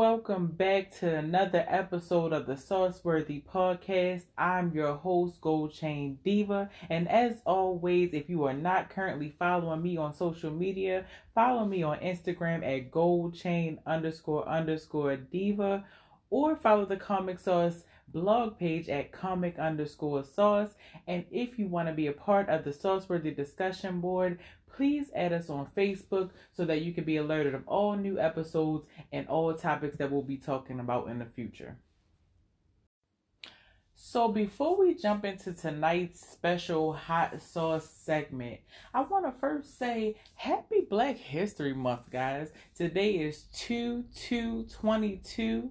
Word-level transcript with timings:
welcome 0.00 0.46
back 0.46 0.90
to 0.90 1.14
another 1.16 1.62
episode 1.68 2.32
of 2.32 2.46
the 2.46 2.54
Sauceworthy 2.54 3.44
Podcast. 3.44 4.22
I'm 4.38 4.72
your 4.72 4.94
host, 4.94 5.42
Gold 5.42 5.74
Chain 5.74 6.18
Diva, 6.24 6.70
and 6.88 7.06
as 7.06 7.42
always, 7.44 8.14
if 8.14 8.30
you 8.30 8.44
are 8.46 8.54
not 8.54 8.88
currently 8.88 9.34
following 9.38 9.82
me 9.82 9.98
on 9.98 10.14
social 10.14 10.50
media, 10.50 11.04
follow 11.34 11.66
me 11.66 11.82
on 11.82 11.98
Instagram 11.98 12.64
at 12.64 12.90
Gold 12.90 13.34
Chain 13.34 13.78
underscore 13.86 14.48
underscore 14.48 15.16
Diva, 15.16 15.84
or 16.30 16.56
follow 16.56 16.86
the 16.86 16.96
Comic 16.96 17.38
Sauce 17.38 17.84
blog 18.12 18.58
page 18.58 18.88
at 18.88 19.12
comic 19.12 19.58
underscore 19.58 20.24
sauce. 20.24 20.70
And 21.06 21.24
if 21.30 21.58
you 21.58 21.66
want 21.66 21.88
to 21.88 21.94
be 21.94 22.06
a 22.06 22.12
part 22.12 22.48
of 22.48 22.64
the 22.64 22.70
Sauceworthy 22.70 23.36
discussion 23.36 24.00
board, 24.00 24.38
please 24.76 25.10
add 25.14 25.32
us 25.32 25.50
on 25.50 25.68
Facebook 25.76 26.30
so 26.52 26.64
that 26.64 26.82
you 26.82 26.92
can 26.92 27.04
be 27.04 27.16
alerted 27.16 27.54
of 27.54 27.66
all 27.66 27.96
new 27.96 28.18
episodes 28.18 28.86
and 29.12 29.28
all 29.28 29.52
topics 29.54 29.96
that 29.98 30.10
we'll 30.10 30.22
be 30.22 30.36
talking 30.36 30.80
about 30.80 31.08
in 31.08 31.18
the 31.18 31.26
future. 31.26 31.78
So, 34.02 34.28
before 34.28 34.78
we 34.78 34.94
jump 34.94 35.26
into 35.26 35.52
tonight's 35.52 36.26
special 36.26 36.94
hot 36.94 37.42
sauce 37.42 37.88
segment, 37.88 38.60
I 38.94 39.02
want 39.02 39.26
to 39.26 39.38
first 39.38 39.78
say 39.78 40.16
Happy 40.34 40.86
Black 40.88 41.18
History 41.18 41.74
Month, 41.74 42.10
guys. 42.10 42.50
Today 42.74 43.10
is 43.10 43.44
2 43.52 44.04
2 44.14 44.68
22. 44.72 45.70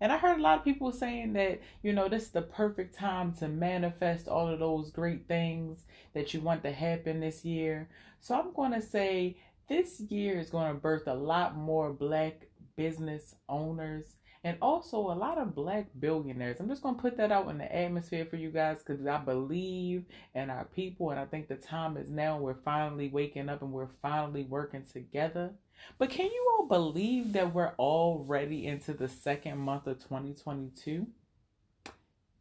And 0.00 0.12
I 0.12 0.18
heard 0.18 0.38
a 0.38 0.42
lot 0.42 0.58
of 0.58 0.64
people 0.64 0.92
saying 0.92 1.32
that, 1.34 1.60
you 1.82 1.92
know, 1.92 2.08
this 2.08 2.24
is 2.24 2.30
the 2.30 2.42
perfect 2.42 2.94
time 2.94 3.32
to 3.34 3.48
manifest 3.48 4.28
all 4.28 4.48
of 4.48 4.58
those 4.58 4.90
great 4.90 5.26
things 5.26 5.84
that 6.12 6.34
you 6.34 6.40
want 6.40 6.62
to 6.64 6.72
happen 6.72 7.20
this 7.20 7.44
year. 7.44 7.88
So 8.20 8.34
I'm 8.34 8.52
going 8.52 8.72
to 8.72 8.82
say 8.82 9.38
this 9.68 10.00
year 10.00 10.38
is 10.38 10.50
going 10.50 10.72
to 10.72 10.80
birth 10.80 11.06
a 11.06 11.14
lot 11.14 11.56
more 11.56 11.92
black 11.92 12.46
business 12.76 13.36
owners 13.48 14.16
and 14.44 14.58
also 14.62 14.98
a 14.98 15.12
lot 15.12 15.38
of 15.38 15.54
black 15.54 15.86
billionaires. 15.98 16.60
I'm 16.60 16.68
just 16.68 16.82
going 16.82 16.94
to 16.94 17.02
put 17.02 17.16
that 17.16 17.32
out 17.32 17.48
in 17.48 17.58
the 17.58 17.74
atmosphere 17.74 18.26
for 18.26 18.36
you 18.36 18.50
guys 18.50 18.78
because 18.78 19.04
I 19.04 19.18
believe 19.18 20.04
in 20.34 20.50
our 20.50 20.66
people 20.66 21.10
and 21.10 21.18
I 21.18 21.24
think 21.24 21.48
the 21.48 21.56
time 21.56 21.96
is 21.96 22.10
now. 22.10 22.38
We're 22.38 22.54
finally 22.54 23.08
waking 23.08 23.48
up 23.48 23.62
and 23.62 23.72
we're 23.72 23.88
finally 24.02 24.44
working 24.44 24.84
together. 24.92 25.52
But 25.98 26.10
can 26.10 26.26
you 26.26 26.52
all 26.58 26.66
believe 26.66 27.32
that 27.32 27.54
we're 27.54 27.72
already 27.78 28.66
into 28.66 28.92
the 28.92 29.08
second 29.08 29.58
month 29.58 29.86
of 29.86 29.98
2022? 29.98 31.06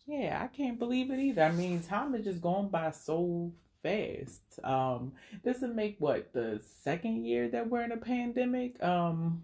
Yeah, 0.07 0.39
I 0.43 0.55
can't 0.55 0.77
believe 0.77 1.09
it 1.09 1.19
either. 1.19 1.43
I 1.43 1.51
mean, 1.51 1.81
time 1.81 2.13
is 2.15 2.25
just 2.25 2.41
going 2.41 2.69
by 2.69 2.91
so 2.91 3.51
fast. 3.81 4.41
Um, 4.63 5.13
this 5.43 5.61
will 5.61 5.73
make 5.73 5.95
what 5.99 6.33
the 6.33 6.61
second 6.83 7.25
year 7.25 7.47
that 7.49 7.69
we're 7.69 7.83
in 7.83 7.91
a 7.91 7.97
pandemic. 7.97 8.81
Um, 8.83 9.43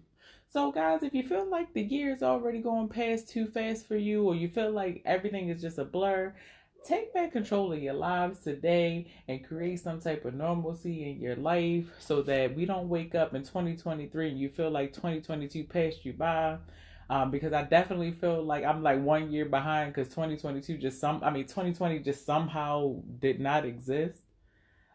so 0.52 0.70
guys, 0.70 1.02
if 1.02 1.14
you 1.14 1.22
feel 1.22 1.48
like 1.48 1.72
the 1.72 1.82
year 1.82 2.14
is 2.14 2.22
already 2.22 2.58
going 2.58 2.88
past 2.88 3.28
too 3.28 3.46
fast 3.46 3.86
for 3.86 3.96
you, 3.96 4.24
or 4.24 4.34
you 4.34 4.48
feel 4.48 4.70
like 4.70 5.02
everything 5.04 5.48
is 5.48 5.62
just 5.62 5.78
a 5.78 5.84
blur, 5.84 6.34
take 6.84 7.12
back 7.14 7.32
control 7.32 7.72
of 7.72 7.82
your 7.82 7.94
lives 7.94 8.40
today 8.40 9.06
and 9.28 9.46
create 9.46 9.80
some 9.80 10.00
type 10.00 10.24
of 10.24 10.34
normalcy 10.34 11.10
in 11.10 11.20
your 11.20 11.36
life 11.36 11.86
so 11.98 12.22
that 12.22 12.54
we 12.54 12.64
don't 12.64 12.88
wake 12.88 13.14
up 13.14 13.34
in 13.34 13.42
2023 13.42 14.30
and 14.30 14.38
you 14.38 14.48
feel 14.48 14.70
like 14.70 14.92
2022 14.92 15.64
passed 15.64 16.04
you 16.04 16.12
by. 16.12 16.56
Um, 17.10 17.30
because 17.30 17.52
I 17.52 17.64
definitely 17.64 18.12
feel 18.12 18.42
like 18.42 18.64
I'm 18.64 18.82
like 18.82 19.02
one 19.02 19.30
year 19.30 19.44
behind 19.44 19.92
because 19.92 20.08
2022 20.08 20.78
just 20.78 20.98
some 20.98 21.20
I 21.22 21.30
mean 21.30 21.44
2020 21.44 21.98
just 21.98 22.24
somehow 22.24 22.96
did 23.20 23.38
not 23.38 23.66
exist. 23.66 24.18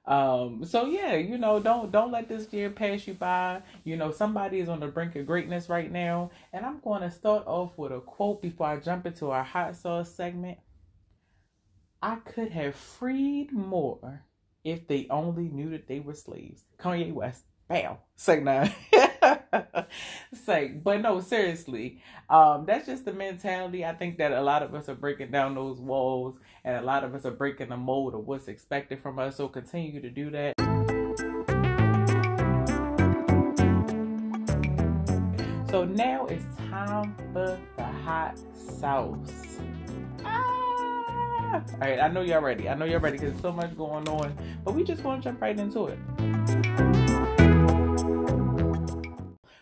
Um, 0.08 0.64
so 0.64 0.86
yeah, 0.86 1.16
you 1.16 1.38
know, 1.38 1.60
don't 1.60 1.92
don't 1.92 2.12
let 2.12 2.30
this 2.30 2.52
year 2.54 2.70
pass 2.70 3.06
you 3.06 3.14
by. 3.14 3.62
You 3.84 3.98
know, 3.98 4.12
somebody 4.12 4.60
is 4.60 4.70
on 4.70 4.80
the 4.80 4.88
brink 4.88 5.16
of 5.18 5.28
greatness 5.28 5.68
right 5.68 5.92
now, 5.92 6.32
and 6.54 6.66
I'm 6.66 6.80
going 6.80 7.02
to 7.02 7.12
start 7.12 7.46
off 7.46 7.78
with 7.78 7.92
a 7.92 8.00
quote 8.00 8.42
before 8.42 8.68
I 8.68 8.78
jump 8.78 9.06
into 9.06 9.30
our 9.32 9.44
hot 9.44 9.76
sauce 9.76 10.10
segment. 10.12 10.58
I 12.02 12.18
could 12.18 12.52
have 12.52 12.76
freed 12.76 13.52
more 13.52 14.24
if 14.64 14.88
they 14.88 15.08
only 15.10 15.50
knew 15.50 15.72
that 15.72 15.88
they 15.88 16.00
were 16.00 16.14
slaves. 16.14 16.64
Kanye 16.80 17.12
West. 17.14 17.44
Bam. 17.68 17.98
Say 18.16 18.40
nine. 18.40 18.72
Say, 20.34 20.68
but 20.70 21.02
no, 21.02 21.20
seriously. 21.20 22.02
Um, 22.30 22.66
that's 22.66 22.86
just 22.86 23.04
the 23.04 23.14
mentality. 23.14 23.84
I 23.84 23.94
think 23.94 24.20
that 24.20 24.32
a 24.32 24.42
lot 24.42 24.64
of 24.64 24.74
us 24.74 24.88
are 24.88 24.96
breaking 24.96 25.32
down 25.32 25.56
those 25.56 25.80
walls 25.80 26.38
and 26.64 26.78
a 26.78 26.82
lot 26.82 27.04
of 27.04 27.14
us 27.16 27.26
are 27.26 27.32
breaking 27.32 27.70
the 27.70 27.78
mold 27.78 28.14
of 28.14 28.26
what's 28.28 28.48
expected 28.48 29.02
from 29.02 29.20
us. 29.20 29.38
So 29.38 29.48
continue 29.48 30.02
to 30.02 30.10
do 30.10 30.30
that. 30.32 30.54
So 35.70 35.84
now 35.84 36.26
it's 36.28 36.46
time 36.70 37.16
for 37.34 37.60
the 37.76 37.84
hot 37.84 38.40
sauce. 38.54 39.60
All 41.48 41.64
right, 41.80 42.00
I 42.02 42.10
know 42.10 42.22
y'all 42.22 42.42
ready. 42.42 42.68
I 42.68 42.76
know 42.76 42.84
y'all 42.84 43.00
ready 43.00 43.18
because 43.18 43.40
so 43.40 43.54
much 43.54 43.76
going 43.78 44.06
on, 44.10 44.36
but 44.66 44.74
we 44.74 44.84
just 44.84 45.02
want 45.04 45.24
to 45.24 45.30
jump 45.30 45.42
right 45.42 45.58
into 45.58 45.88
it. 45.88 45.98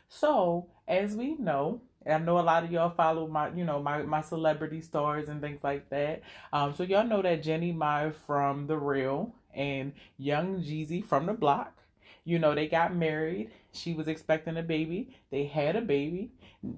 So, 0.10 0.66
as 0.88 1.16
we 1.16 1.36
know, 1.36 1.82
and 2.04 2.16
I 2.16 2.18
know 2.26 2.40
a 2.40 2.42
lot 2.42 2.64
of 2.64 2.72
y'all 2.72 2.90
follow 2.90 3.28
my, 3.28 3.52
you 3.54 3.64
know, 3.64 3.84
my 3.84 4.02
my 4.02 4.22
celebrity 4.22 4.82
stars 4.82 5.30
and 5.30 5.42
things 5.42 5.64
like 5.64 5.88
that. 5.92 6.24
Um, 6.52 6.74
so 6.74 6.82
y'all 6.82 7.06
know 7.06 7.22
that 7.22 7.44
Jeannie 7.44 7.72
Mai 7.72 8.12
from 8.26 8.66
The 8.66 8.78
Real 8.78 9.36
and 9.54 9.94
Young 10.18 10.64
Jeezy 10.64 11.06
from 11.06 11.28
The 11.28 11.34
Block 11.34 11.85
you 12.26 12.40
know, 12.40 12.56
they 12.56 12.68
got 12.68 12.96
married. 12.96 13.52
She 13.72 13.94
was 13.94 14.08
expecting 14.08 14.58
a 14.58 14.64
baby. 14.64 15.16
They 15.32 15.46
had 15.46 15.76
a 15.76 15.82
baby, 15.82 16.32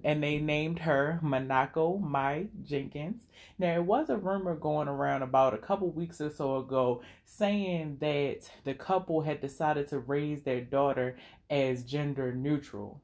and 0.04 0.22
they 0.22 0.40
named 0.40 0.80
her 0.80 1.20
Monaco 1.22 1.98
Mai 1.98 2.48
Jenkins. 2.64 3.24
Now, 3.58 3.76
it 3.76 3.86
was 3.86 4.10
a 4.10 4.18
rumor 4.18 4.56
going 4.56 4.90
around 4.90 5.22
about 5.22 5.54
a 5.54 5.58
couple 5.58 5.90
weeks 5.90 6.20
or 6.20 6.30
so 6.30 6.58
ago 6.58 7.02
saying 7.24 7.98
that 8.02 8.52
the 8.66 8.74
couple 8.74 9.22
had 9.22 9.40
decided 9.40 9.88
to 9.88 10.00
raise 10.00 10.42
their 10.42 10.62
daughter 10.62 11.18
as 11.50 11.84
gender 11.84 12.36
neutral. 12.36 13.02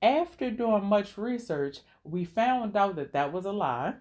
After 0.00 0.52
doing 0.52 0.84
much 0.84 1.18
research, 1.18 1.80
we 2.04 2.24
found 2.24 2.76
out 2.76 2.94
that 2.94 3.12
that 3.12 3.32
was 3.32 3.44
a 3.44 3.52
lie 3.52 3.94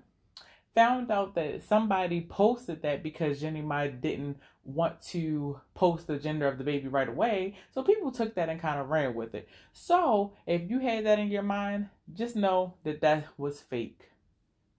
found 0.76 1.10
out 1.12 1.36
that 1.36 1.64
somebody 1.64 2.22
posted 2.30 2.82
that 2.82 3.02
because 3.02 3.40
Jeannie 3.40 3.62
Mai 3.62 3.88
didn't 3.88 4.38
want 4.64 5.02
to 5.02 5.60
post 5.74 6.08
the 6.08 6.18
gender 6.18 6.48
of 6.48 6.58
the 6.58 6.64
baby 6.64 6.88
right 6.88 7.10
away. 7.10 7.56
So 7.72 7.82
people 7.82 8.12
took 8.12 8.36
that 8.36 8.50
and 8.50 8.62
kind 8.62 8.80
of 8.80 8.90
ran 8.90 9.16
with 9.16 9.34
it. 9.34 9.48
So 9.74 10.34
if 10.46 10.70
you 10.70 10.80
had 10.80 11.06
that 11.06 11.20
in 11.20 11.30
your 11.30 11.44
mind, 11.44 11.90
just 12.14 12.36
know 12.36 12.76
that 12.84 13.02
that 13.02 13.28
was 13.38 13.62
fake. 13.62 14.10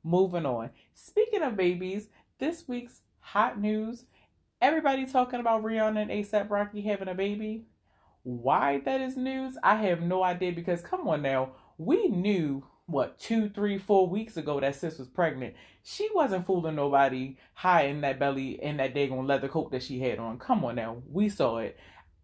Moving 0.04 0.46
on. 0.46 0.70
Speaking 0.94 1.42
of 1.42 1.56
babies, 1.56 2.08
this 2.38 2.68
week's 2.68 3.00
hot 3.20 3.58
news 3.58 4.04
everybody 4.60 5.06
talking 5.06 5.40
about 5.40 5.62
Rihanna 5.62 6.02
and 6.02 6.10
ASAP 6.10 6.50
Rocky 6.50 6.82
having 6.82 7.08
a 7.08 7.14
baby. 7.14 7.64
Why 8.22 8.80
that 8.84 9.00
is 9.00 9.16
news, 9.16 9.56
I 9.62 9.76
have 9.76 10.02
no 10.02 10.22
idea 10.22 10.52
because 10.52 10.80
come 10.80 11.06
on 11.08 11.22
now, 11.22 11.52
we 11.78 12.08
knew 12.08 12.64
what 12.86 13.18
two, 13.18 13.48
three, 13.48 13.78
four 13.78 14.08
weeks 14.08 14.36
ago 14.36 14.60
that 14.60 14.76
sis 14.76 14.98
was 14.98 15.08
pregnant. 15.08 15.54
She 15.82 16.08
wasn't 16.14 16.46
fooling 16.46 16.76
nobody 16.76 17.36
high 17.54 17.82
in 17.84 18.00
that 18.02 18.18
belly 18.18 18.62
in 18.62 18.76
that 18.78 18.94
daggone 18.94 19.26
leather 19.28 19.48
coat 19.48 19.70
that 19.72 19.82
she 19.82 20.00
had 20.00 20.18
on. 20.18 20.38
Come 20.38 20.64
on 20.64 20.76
now, 20.76 21.02
we 21.10 21.28
saw 21.28 21.58
it. 21.58 21.76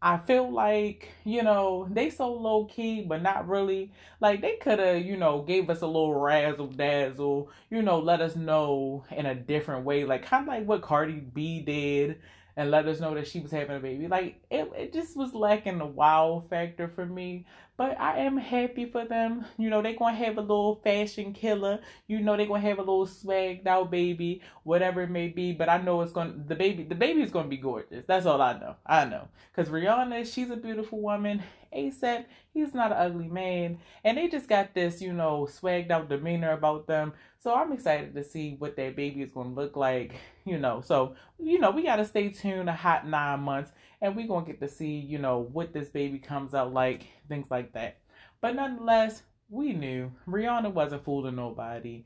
I 0.04 0.18
feel 0.18 0.50
like 0.52 1.10
you 1.24 1.42
know 1.44 1.86
they 1.90 2.10
so 2.10 2.32
low 2.32 2.64
key, 2.64 3.02
but 3.02 3.22
not 3.22 3.48
really. 3.48 3.92
Like 4.20 4.40
they 4.40 4.56
could 4.56 4.78
have, 4.80 5.02
you 5.04 5.16
know, 5.16 5.42
gave 5.42 5.70
us 5.70 5.80
a 5.82 5.86
little 5.86 6.14
razzle 6.14 6.66
dazzle, 6.68 7.50
you 7.70 7.82
know, 7.82 7.98
let 8.00 8.20
us 8.20 8.34
know 8.36 9.04
in 9.10 9.26
a 9.26 9.34
different 9.34 9.84
way, 9.84 10.04
like 10.04 10.24
kind 10.24 10.42
of 10.42 10.48
like 10.48 10.66
what 10.66 10.82
Cardi 10.82 11.20
B 11.20 11.60
did 11.60 12.18
and 12.56 12.70
let 12.70 12.86
us 12.86 13.00
know 13.00 13.14
that 13.14 13.26
she 13.26 13.40
was 13.40 13.50
having 13.50 13.76
a 13.76 13.80
baby. 13.80 14.08
Like 14.08 14.42
it, 14.50 14.70
it 14.76 14.92
just 14.92 15.16
was 15.16 15.34
lacking 15.34 15.78
the 15.78 15.86
wow 15.86 16.44
factor 16.50 16.88
for 16.88 17.06
me. 17.06 17.46
But 17.76 17.98
I 17.98 18.18
am 18.18 18.36
happy 18.36 18.84
for 18.84 19.04
them. 19.04 19.46
You 19.56 19.70
know, 19.70 19.82
they're 19.82 19.94
gonna 19.96 20.14
have 20.14 20.36
a 20.36 20.42
little 20.42 20.76
fashion 20.84 21.32
killer. 21.32 21.80
You 22.06 22.20
know, 22.20 22.36
they're 22.36 22.46
gonna 22.46 22.60
have 22.60 22.78
a 22.78 22.82
little 22.82 23.06
swagged 23.06 23.66
out 23.66 23.90
baby, 23.90 24.42
whatever 24.62 25.02
it 25.02 25.10
may 25.10 25.28
be. 25.28 25.52
But 25.52 25.68
I 25.68 25.78
know 25.78 26.02
it's 26.02 26.12
gonna 26.12 26.34
the 26.46 26.54
baby 26.54 26.84
the 26.84 26.94
baby 26.94 27.22
is 27.22 27.30
gonna 27.30 27.48
be 27.48 27.56
gorgeous. 27.56 28.04
That's 28.06 28.26
all 28.26 28.40
I 28.42 28.58
know. 28.58 28.76
I 28.86 29.04
know. 29.06 29.28
Cause 29.56 29.68
Rihanna, 29.68 30.32
she's 30.32 30.50
a 30.50 30.56
beautiful 30.56 31.00
woman. 31.00 31.42
ASAP, 31.74 32.26
he's 32.52 32.74
not 32.74 32.92
an 32.92 32.98
ugly 32.98 33.28
man. 33.28 33.78
And 34.04 34.18
they 34.18 34.28
just 34.28 34.48
got 34.48 34.74
this, 34.74 35.00
you 35.00 35.12
know, 35.12 35.48
swagged 35.50 35.90
out 35.90 36.08
demeanor 36.08 36.52
about 36.52 36.86
them. 36.86 37.14
So 37.38 37.54
I'm 37.54 37.72
excited 37.72 38.14
to 38.14 38.22
see 38.22 38.56
what 38.58 38.76
that 38.76 38.94
baby 38.94 39.22
is 39.22 39.30
gonna 39.32 39.54
look 39.54 39.76
like, 39.76 40.14
you 40.44 40.58
know. 40.58 40.82
So, 40.82 41.14
you 41.38 41.58
know, 41.58 41.70
we 41.70 41.82
gotta 41.82 42.04
stay 42.04 42.28
tuned 42.28 42.68
a 42.68 42.74
hot 42.74 43.08
nine 43.08 43.40
months 43.40 43.72
and 44.02 44.16
we're 44.16 44.26
gonna 44.26 44.44
get 44.44 44.60
to 44.60 44.68
see, 44.68 44.98
you 44.98 45.18
know, 45.18 45.38
what 45.52 45.72
this 45.72 45.88
baby 45.88 46.18
comes 46.18 46.52
out 46.52 46.74
like, 46.74 47.06
things 47.28 47.46
like 47.50 47.72
that. 47.72 47.98
But 48.42 48.56
nonetheless, 48.56 49.22
we 49.48 49.72
knew 49.72 50.12
Rihanna 50.28 50.72
wasn't 50.72 51.04
fooling 51.04 51.36
nobody. 51.36 52.04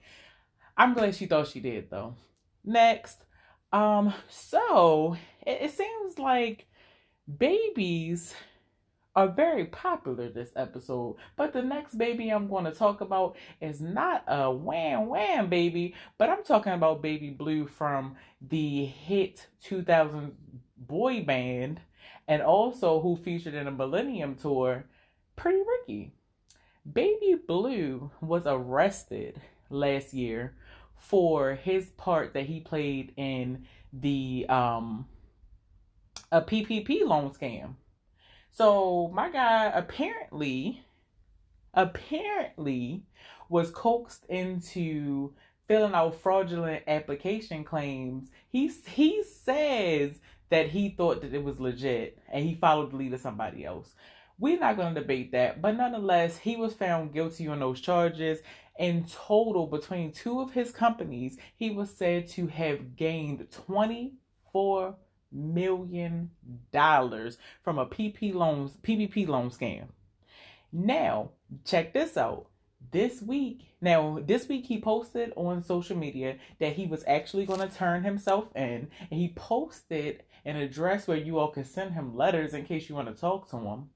I'm 0.76 0.92
glad 0.92 1.14
she 1.14 1.26
thought 1.26 1.48
she 1.48 1.60
did 1.60 1.90
though. 1.90 2.14
Next, 2.64 3.24
um, 3.72 4.12
so 4.28 5.16
it, 5.46 5.62
it 5.62 5.70
seems 5.72 6.18
like 6.18 6.66
babies 7.38 8.34
are 9.14 9.28
very 9.28 9.64
popular 9.64 10.28
this 10.28 10.50
episode. 10.54 11.16
But 11.36 11.54
the 11.54 11.62
next 11.62 11.96
baby 11.96 12.28
I'm 12.28 12.48
going 12.48 12.66
to 12.66 12.70
talk 12.70 13.00
about 13.00 13.36
is 13.62 13.80
not 13.80 14.24
a 14.28 14.52
wham 14.52 15.06
wham 15.06 15.48
baby, 15.48 15.94
but 16.18 16.28
I'm 16.28 16.44
talking 16.44 16.74
about 16.74 17.00
Baby 17.00 17.30
Blue 17.30 17.66
from 17.66 18.16
the 18.46 18.84
hit 18.84 19.46
2000 19.62 20.36
boy 20.86 21.22
band 21.22 21.80
and 22.28 22.42
also 22.42 23.00
who 23.00 23.16
featured 23.16 23.54
in 23.54 23.66
a 23.66 23.72
Millennium 23.72 24.34
tour, 24.34 24.84
Pretty 25.36 25.58
Ricky. 25.58 26.12
Baby 26.90 27.36
Blue 27.46 28.10
was 28.20 28.44
arrested 28.46 29.40
last 29.70 30.14
year 30.14 30.54
for 30.96 31.54
his 31.54 31.90
part 31.90 32.34
that 32.34 32.46
he 32.46 32.60
played 32.60 33.12
in 33.16 33.66
the 33.92 34.46
um 34.48 35.06
a 36.32 36.42
PPP 36.42 37.06
loan 37.06 37.30
scam. 37.30 37.74
So 38.50 39.10
my 39.14 39.30
guy 39.30 39.66
apparently, 39.66 40.84
apparently, 41.74 43.04
was 43.48 43.70
coaxed 43.70 44.24
into 44.28 45.34
filling 45.68 45.94
out 45.94 46.20
fraudulent 46.20 46.82
application 46.86 47.64
claims. 47.64 48.30
He 48.48 48.68
he 48.88 49.22
says 49.22 50.20
that 50.50 50.68
he 50.70 50.90
thought 50.90 51.22
that 51.22 51.34
it 51.34 51.42
was 51.42 51.60
legit 51.60 52.18
and 52.32 52.44
he 52.44 52.54
followed 52.54 52.92
the 52.92 52.96
lead 52.96 53.14
of 53.14 53.20
somebody 53.20 53.64
else. 53.64 53.94
We're 54.38 54.58
not 54.58 54.76
going 54.76 54.94
to 54.94 55.00
debate 55.00 55.32
that, 55.32 55.62
but 55.62 55.76
nonetheless, 55.76 56.36
he 56.36 56.56
was 56.56 56.74
found 56.74 57.14
guilty 57.14 57.48
on 57.48 57.60
those 57.60 57.80
charges. 57.80 58.40
In 58.78 59.06
total, 59.06 59.66
between 59.66 60.12
two 60.12 60.40
of 60.40 60.52
his 60.52 60.70
companies, 60.70 61.38
he 61.56 61.70
was 61.70 61.90
said 61.90 62.28
to 62.28 62.46
have 62.48 62.96
gained 62.96 63.46
24 63.50 64.96
million 65.32 66.30
dollars 66.72 67.38
from 67.62 67.78
a 67.78 67.86
PP 67.86 68.34
loans 68.34 68.72
PPP 68.82 69.26
loan 69.26 69.50
scam. 69.50 69.86
Now, 70.72 71.30
check 71.64 71.92
this 71.92 72.16
out. 72.16 72.46
This 72.92 73.20
week, 73.20 73.62
now 73.80 74.20
this 74.24 74.48
week 74.48 74.66
he 74.66 74.80
posted 74.80 75.32
on 75.36 75.62
social 75.62 75.96
media 75.96 76.36
that 76.60 76.74
he 76.74 76.86
was 76.86 77.02
actually 77.06 77.46
going 77.46 77.66
to 77.66 77.74
turn 77.74 78.04
himself 78.04 78.54
in, 78.54 78.88
and 79.10 79.20
he 79.20 79.32
posted 79.34 80.22
an 80.46 80.56
address 80.56 81.06
where 81.06 81.16
you 81.16 81.38
all 81.38 81.50
can 81.50 81.64
send 81.64 81.92
him 81.92 82.16
letters 82.16 82.54
in 82.54 82.64
case 82.64 82.88
you 82.88 82.94
want 82.94 83.14
to 83.14 83.20
talk 83.20 83.50
to 83.50 83.58
him. 83.58 83.90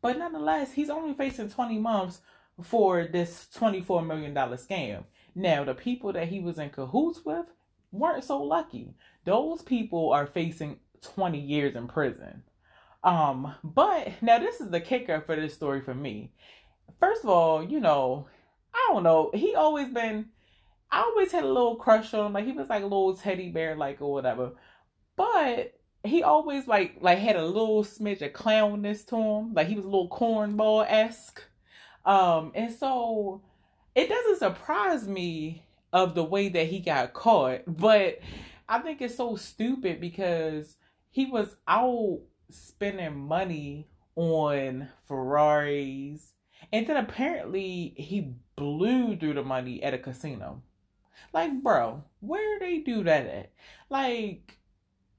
But 0.00 0.18
nonetheless, 0.18 0.72
he's 0.72 0.88
only 0.88 1.14
facing 1.14 1.50
20 1.50 1.78
months 1.78 2.20
for 2.62 3.04
this 3.04 3.48
$24 3.54 4.06
million 4.06 4.34
scam. 4.34 5.04
Now, 5.34 5.64
the 5.64 5.74
people 5.74 6.12
that 6.12 6.28
he 6.28 6.40
was 6.40 6.58
in 6.58 6.70
cahoots 6.70 7.20
with 7.24 7.46
weren't 7.92 8.24
so 8.24 8.42
lucky. 8.42 8.94
Those 9.24 9.62
people 9.62 10.12
are 10.12 10.26
facing 10.26 10.78
20 11.02 11.38
years 11.38 11.76
in 11.76 11.88
prison. 11.88 12.44
Um, 13.04 13.54
but 13.62 14.12
now 14.22 14.38
this 14.38 14.60
is 14.60 14.70
the 14.70 14.80
kicker 14.80 15.20
for 15.20 15.36
this 15.36 15.54
story 15.54 15.80
for 15.80 15.94
me. 15.94 16.32
First 16.98 17.24
of 17.24 17.30
all, 17.30 17.62
you 17.62 17.80
know, 17.80 18.28
I 18.74 18.90
don't 18.92 19.02
know. 19.02 19.30
He 19.34 19.54
always 19.54 19.88
been 19.88 20.26
I 20.90 21.00
always 21.00 21.32
had 21.32 21.44
a 21.44 21.48
little 21.48 21.76
crush 21.76 22.14
on 22.14 22.26
him. 22.26 22.32
Like 22.32 22.46
he 22.46 22.52
was 22.52 22.68
like 22.68 22.82
a 22.82 22.86
little 22.86 23.16
teddy 23.16 23.50
bear, 23.50 23.76
like 23.76 24.00
or 24.00 24.12
whatever. 24.12 24.52
But 25.16 25.75
he 26.08 26.22
always 26.22 26.66
like 26.66 26.96
like 27.00 27.18
had 27.18 27.36
a 27.36 27.44
little 27.44 27.84
smidge 27.84 28.22
of 28.22 28.32
clownness 28.32 29.06
to 29.08 29.16
him. 29.16 29.54
Like 29.54 29.68
he 29.68 29.74
was 29.74 29.84
a 29.84 29.88
little 29.88 30.08
cornball 30.08 30.86
esque. 30.88 31.42
Um, 32.04 32.52
and 32.54 32.72
so 32.72 33.42
it 33.94 34.08
doesn't 34.08 34.38
surprise 34.38 35.08
me 35.08 35.64
of 35.92 36.14
the 36.14 36.24
way 36.24 36.48
that 36.48 36.66
he 36.66 36.80
got 36.80 37.14
caught, 37.14 37.62
but 37.66 38.20
I 38.68 38.80
think 38.80 39.00
it's 39.00 39.16
so 39.16 39.36
stupid 39.36 40.00
because 40.00 40.76
he 41.10 41.26
was 41.26 41.56
out 41.66 42.20
spending 42.50 43.16
money 43.16 43.88
on 44.14 44.88
Ferraris. 45.06 46.32
And 46.72 46.86
then 46.86 46.96
apparently 46.96 47.94
he 47.96 48.34
blew 48.56 49.16
through 49.16 49.34
the 49.34 49.44
money 49.44 49.82
at 49.82 49.94
a 49.94 49.98
casino. 49.98 50.62
Like, 51.32 51.62
bro, 51.62 52.04
where 52.20 52.58
they 52.58 52.78
do 52.78 53.04
that 53.04 53.26
at? 53.26 53.52
Like, 53.88 54.55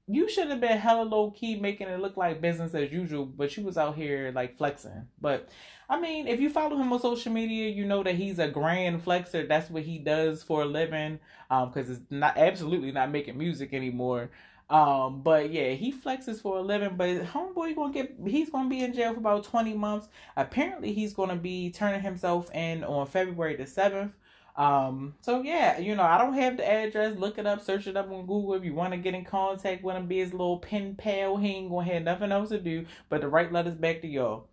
you 0.08 0.28
should 0.28 0.48
have 0.48 0.60
been 0.60 0.78
hella 0.78 1.02
low 1.02 1.30
key 1.30 1.56
making 1.60 1.88
it 1.88 2.00
look 2.00 2.16
like 2.16 2.40
business 2.40 2.74
as 2.74 2.90
usual, 2.90 3.26
but 3.26 3.56
you 3.56 3.62
was 3.62 3.76
out 3.76 3.96
here 3.96 4.32
like 4.34 4.56
flexing. 4.56 5.06
But 5.20 5.48
I 5.88 6.00
mean, 6.00 6.26
if 6.26 6.40
you 6.40 6.50
follow 6.50 6.76
him 6.76 6.92
on 6.92 7.00
social 7.00 7.32
media, 7.32 7.68
you 7.68 7.84
know 7.84 8.02
that 8.02 8.14
he's 8.14 8.38
a 8.38 8.48
grand 8.48 9.04
flexer. 9.04 9.46
That's 9.46 9.70
what 9.70 9.82
he 9.82 9.98
does 9.98 10.42
for 10.42 10.62
a 10.62 10.66
living. 10.66 11.20
Um, 11.50 11.70
because 11.70 11.90
it's 11.90 12.00
not 12.10 12.36
absolutely 12.36 12.92
not 12.92 13.10
making 13.10 13.38
music 13.38 13.72
anymore. 13.72 14.30
Um, 14.70 15.22
but 15.22 15.50
yeah, 15.50 15.70
he 15.70 15.92
flexes 15.92 16.42
for 16.42 16.58
a 16.58 16.62
living. 16.62 16.96
But 16.96 17.24
homeboy 17.24 17.74
gonna 17.74 17.92
get 17.92 18.14
he's 18.26 18.50
gonna 18.50 18.68
be 18.68 18.84
in 18.84 18.92
jail 18.92 19.12
for 19.14 19.20
about 19.20 19.44
twenty 19.44 19.74
months. 19.74 20.08
Apparently, 20.36 20.92
he's 20.92 21.14
gonna 21.14 21.36
be 21.36 21.70
turning 21.70 22.00
himself 22.02 22.50
in 22.54 22.84
on 22.84 23.06
February 23.06 23.56
the 23.56 23.66
seventh. 23.66 24.12
Um, 24.58 25.14
so 25.22 25.42
yeah, 25.42 25.78
you 25.78 25.94
know, 25.94 26.02
I 26.02 26.18
don't 26.18 26.34
have 26.34 26.58
the 26.58 26.68
address. 26.68 27.16
Look 27.16 27.38
it 27.38 27.46
up, 27.46 27.62
search 27.62 27.86
it 27.86 27.96
up 27.96 28.10
on 28.10 28.26
Google 28.26 28.54
if 28.54 28.64
you 28.64 28.74
want 28.74 28.92
to 28.92 28.98
get 28.98 29.14
in 29.14 29.24
contact 29.24 29.82
with 29.82 29.96
him. 29.96 30.06
Be 30.06 30.18
his 30.18 30.32
little 30.32 30.58
pen 30.58 30.96
pal. 30.96 31.36
He 31.38 31.54
ain't 31.54 31.70
gonna 31.70 31.90
have 31.90 32.02
nothing 32.02 32.32
else 32.32 32.50
to 32.50 32.58
do 32.58 32.84
but 33.08 33.20
to 33.20 33.28
write 33.28 33.52
letters 33.52 33.76
back 33.76 34.02
to 34.02 34.08
y'all. 34.08 34.48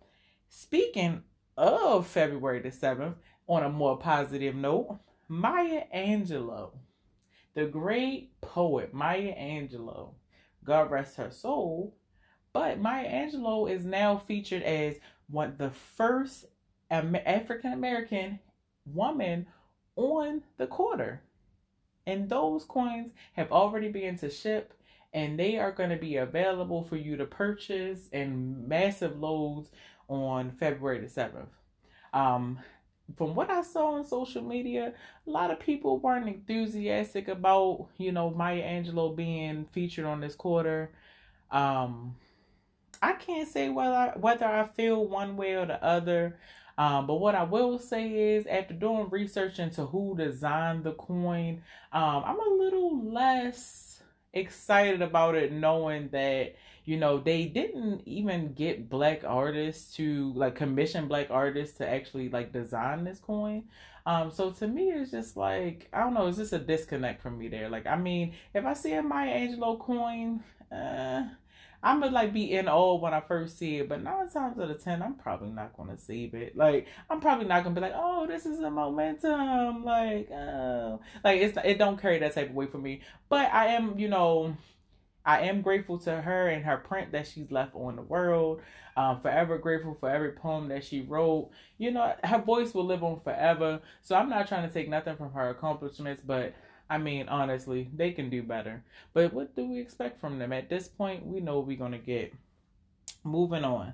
Speaking 0.47 1.23
of 1.57 2.07
February 2.07 2.61
the 2.61 2.71
seventh, 2.71 3.17
on 3.47 3.63
a 3.63 3.69
more 3.69 3.97
positive 3.97 4.55
note, 4.55 4.99
Maya 5.27 5.83
Angelou 5.93 6.71
the 7.55 7.65
great 7.65 8.39
poet 8.41 8.93
Maya 8.93 9.33
Angelou, 9.33 10.13
God 10.63 10.91
rest 10.91 11.15
her 11.15 11.31
soul. 11.31 11.95
But 12.53 12.79
Maya 12.79 13.09
Angelou 13.09 13.69
is 13.69 13.85
now 13.85 14.17
featured 14.17 14.63
as 14.63 14.95
one 15.27 15.55
the 15.57 15.71
first 15.71 16.45
African 16.91 17.73
American 17.73 18.39
woman 18.85 19.47
on 19.95 20.43
the 20.57 20.67
quarter. 20.67 21.21
And 22.07 22.29
those 22.29 22.65
coins 22.65 23.11
have 23.33 23.51
already 23.51 23.89
begun 23.89 24.17
to 24.17 24.29
ship 24.29 24.73
and 25.15 25.39
they 25.39 25.57
are 25.57 25.71
going 25.71 25.89
to 25.89 25.95
be 25.95 26.17
available 26.17 26.83
for 26.83 26.97
you 26.97 27.15
to 27.15 27.25
purchase 27.25 28.09
in 28.11 28.67
massive 28.67 29.17
loads 29.17 29.71
on 30.09 30.51
February 30.59 30.99
the 30.99 31.07
7th. 31.07 31.47
Um, 32.13 32.59
from 33.17 33.33
what 33.33 33.49
I 33.49 33.61
saw 33.61 33.93
on 33.93 34.05
social 34.05 34.41
media, 34.41 34.93
a 35.25 35.29
lot 35.29 35.51
of 35.51 35.59
people 35.59 35.99
weren't 35.99 36.27
enthusiastic 36.27 37.29
about, 37.29 37.87
you 37.97 38.11
know, 38.11 38.29
Maya 38.29 38.61
Angelou 38.61 39.15
being 39.15 39.65
featured 39.71 40.05
on 40.05 40.19
this 40.19 40.35
quarter. 40.35 40.91
Um, 41.49 42.15
I 43.01 43.13
can't 43.13 43.47
say 43.47 43.69
whether 43.69 44.13
whether 44.17 44.45
I 44.45 44.67
feel 44.67 45.05
one 45.07 45.37
way 45.37 45.53
or 45.53 45.65
the 45.65 45.81
other. 45.83 46.39
Um, 46.77 47.07
but 47.07 47.15
what 47.15 47.35
I 47.35 47.43
will 47.43 47.79
say 47.79 48.35
is, 48.35 48.45
after 48.47 48.73
doing 48.73 49.09
research 49.09 49.59
into 49.59 49.85
who 49.85 50.15
designed 50.17 50.83
the 50.83 50.91
coin, 50.93 51.61
um, 51.93 52.23
I'm 52.25 52.39
a 52.39 52.55
little 52.57 53.01
less 53.11 54.01
excited 54.33 55.01
about 55.01 55.35
it, 55.35 55.51
knowing 55.51 56.09
that 56.09 56.55
you 56.83 56.97
know 56.97 57.17
they 57.17 57.45
didn't 57.45 58.01
even 58.05 58.53
get 58.53 58.89
black 58.89 59.23
artists 59.25 59.95
to 59.95 60.31
like 60.33 60.55
commission 60.55 61.07
black 61.07 61.31
artists 61.31 61.77
to 61.77 61.87
actually 61.87 62.29
like 62.29 62.51
design 62.53 63.03
this 63.03 63.19
coin. 63.19 63.63
Um 64.05 64.31
so 64.31 64.51
to 64.51 64.67
me 64.67 64.91
it's 64.91 65.09
just 65.11 65.35
like 65.35 65.89
i 65.91 66.01
don't 66.01 66.13
know 66.13 66.27
it's 66.27 66.37
just 66.37 66.53
a 66.53 66.59
disconnect 66.59 67.21
for 67.23 67.31
me 67.31 67.47
there. 67.47 67.69
Like 67.69 67.87
i 67.87 67.95
mean 67.95 68.33
if 68.53 68.65
i 68.65 68.73
see 68.73 68.93
a 68.93 69.01
maya 69.01 69.55
coin 69.79 70.43
uh 70.71 71.23
I'm 71.85 71.99
gonna 71.99 72.11
like 72.11 72.33
be 72.33 72.51
in 72.51 72.67
awe 72.67 72.95
when 72.95 73.13
I 73.13 73.21
first 73.21 73.59
see 73.59 73.77
it, 73.77 73.87
but 73.87 74.01
nine 74.01 74.27
times 74.27 74.59
out 74.59 74.71
of 74.71 74.83
ten, 74.83 75.03
I'm 75.03 75.13
probably 75.13 75.51
not 75.51 75.77
gonna 75.77 75.99
save 75.99 76.33
it. 76.33 76.57
Like 76.57 76.87
I'm 77.11 77.21
probably 77.21 77.45
not 77.45 77.63
gonna 77.63 77.75
be 77.75 77.81
like, 77.81 77.93
oh, 77.95 78.25
this 78.25 78.47
is 78.47 78.59
a 78.59 78.71
momentum. 78.71 79.85
Like, 79.85 80.31
oh, 80.31 80.99
like 81.23 81.41
it's 81.41 81.55
it 81.63 81.77
don't 81.77 82.01
carry 82.01 82.17
that 82.17 82.33
type 82.33 82.49
of 82.49 82.55
weight 82.55 82.71
for 82.71 82.79
me. 82.79 83.01
But 83.29 83.53
I 83.53 83.67
am, 83.67 83.99
you 83.99 84.07
know, 84.07 84.57
I 85.23 85.41
am 85.41 85.61
grateful 85.61 85.99
to 85.99 86.21
her 86.21 86.47
and 86.47 86.65
her 86.65 86.77
print 86.77 87.11
that 87.11 87.27
she's 87.27 87.51
left 87.51 87.75
on 87.75 87.97
the 87.97 88.01
world. 88.01 88.61
Um, 88.97 89.21
forever 89.21 89.59
grateful 89.59 89.95
for 89.99 90.09
every 90.09 90.31
poem 90.31 90.69
that 90.69 90.83
she 90.85 91.01
wrote. 91.01 91.51
You 91.77 91.91
know, 91.91 92.15
her 92.23 92.39
voice 92.39 92.73
will 92.73 92.85
live 92.85 93.03
on 93.03 93.19
forever. 93.19 93.81
So 94.01 94.15
I'm 94.15 94.29
not 94.29 94.47
trying 94.47 94.67
to 94.67 94.73
take 94.73 94.89
nothing 94.89 95.17
from 95.17 95.33
her 95.33 95.49
accomplishments, 95.49 96.23
but 96.25 96.55
I 96.89 96.97
mean, 96.97 97.27
honestly, 97.27 97.89
they 97.95 98.11
can 98.11 98.29
do 98.29 98.43
better. 98.43 98.83
But 99.13 99.33
what 99.33 99.55
do 99.55 99.65
we 99.65 99.79
expect 99.79 100.19
from 100.19 100.37
them? 100.39 100.53
At 100.53 100.69
this 100.69 100.87
point, 100.87 101.25
we 101.25 101.39
know 101.39 101.59
we're 101.59 101.77
going 101.77 101.93
to 101.93 101.97
get. 101.97 102.33
Moving 103.23 103.63
on. 103.63 103.93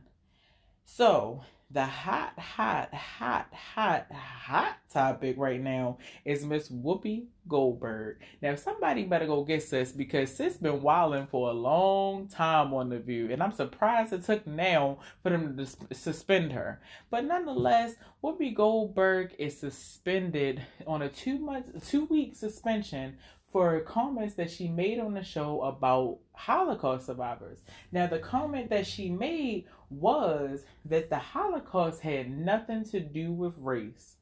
So, 0.85 1.43
the 1.73 1.85
hot, 1.85 2.37
hot, 2.37 2.93
hot, 2.93 3.47
hot, 3.53 4.11
hot 4.11 4.77
topic 4.91 5.35
right 5.37 5.61
now 5.61 5.97
is 6.25 6.43
Miss 6.43 6.69
Whoopi 6.69 7.27
Goldberg. 7.47 8.17
Now, 8.41 8.55
somebody 8.55 9.05
better 9.05 9.25
go 9.25 9.43
get 9.43 9.63
sis 9.63 9.91
because 9.91 10.35
sis 10.35 10.57
been 10.57 10.81
wilding 10.81 11.27
for 11.27 11.49
a 11.49 11.53
long 11.53 12.27
time 12.27 12.73
on 12.73 12.89
the 12.89 12.99
View, 12.99 13.31
and 13.31 13.41
I'm 13.41 13.53
surprised 13.53 14.11
it 14.11 14.25
took 14.25 14.45
now 14.45 14.99
for 15.23 15.29
them 15.29 15.57
to 15.57 15.95
suspend 15.95 16.51
her. 16.51 16.81
But 17.09 17.25
nonetheless, 17.25 17.95
Whoopi 18.23 18.53
Goldberg 18.53 19.33
is 19.39 19.57
suspended 19.57 20.61
on 20.85 21.01
a 21.01 21.09
two 21.09 21.39
month, 21.39 21.89
two 21.89 22.05
week 22.05 22.35
suspension 22.35 23.17
for 23.51 23.81
comments 23.81 24.35
that 24.35 24.49
she 24.49 24.67
made 24.67 24.99
on 24.99 25.13
the 25.13 25.23
show 25.23 25.61
about 25.61 26.19
Holocaust 26.33 27.05
survivors. 27.05 27.59
Now, 27.91 28.07
the 28.07 28.19
comment 28.19 28.69
that 28.69 28.87
she 28.87 29.09
made 29.09 29.65
was 29.91 30.65
that 30.85 31.09
the 31.09 31.17
Holocaust 31.17 32.01
had 32.01 32.29
nothing 32.31 32.83
to 32.85 32.99
do 32.99 33.31
with 33.31 33.53
race, 33.57 34.15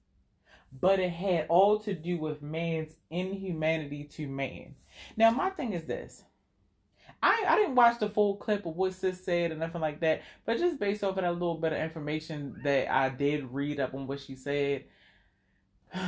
but 0.81 0.99
it 0.99 1.11
had 1.11 1.45
all 1.47 1.79
to 1.79 1.93
do 1.93 2.17
with 2.17 2.41
man's 2.41 2.95
inhumanity 3.09 4.03
to 4.15 4.27
man. 4.27 4.75
Now, 5.15 5.31
my 5.31 5.49
thing 5.51 5.73
is 5.73 5.85
this. 5.85 6.23
I, 7.21 7.43
I 7.47 7.55
didn't 7.57 7.75
watch 7.75 7.99
the 7.99 8.09
full 8.09 8.37
clip 8.37 8.65
of 8.65 8.75
what 8.75 8.93
sis 8.93 9.23
said 9.23 9.51
or 9.51 9.55
nothing 9.55 9.81
like 9.81 9.99
that, 9.99 10.21
but 10.45 10.57
just 10.57 10.79
based 10.79 11.03
off 11.03 11.17
of 11.17 11.23
that 11.23 11.33
little 11.33 11.55
bit 11.57 11.73
of 11.73 11.79
information 11.79 12.59
that 12.63 12.89
I 12.91 13.09
did 13.09 13.51
read 13.53 13.79
up 13.79 13.93
on 13.93 14.07
what 14.07 14.21
she 14.21 14.35
said, 14.35 14.85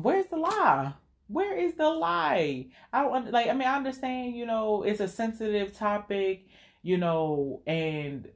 where's 0.00 0.26
the 0.26 0.36
lie? 0.36 0.94
Where 1.26 1.56
is 1.56 1.74
the 1.74 1.88
lie? 1.88 2.66
I 2.92 3.02
don't 3.02 3.32
like. 3.32 3.48
I 3.48 3.54
mean, 3.54 3.66
I 3.66 3.76
understand. 3.76 4.36
You 4.36 4.46
know, 4.46 4.82
it's 4.82 5.00
a 5.00 5.08
sensitive 5.08 5.74
topic. 5.76 6.46
You 6.82 6.98
know, 6.98 7.62
and 7.66 8.28